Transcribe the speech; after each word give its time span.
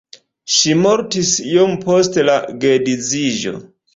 Ŝi 0.53 0.71
mortis 0.85 1.33
iom 1.51 1.77
post 1.85 2.19
la 2.31 2.39
geedziĝo. 2.65 3.57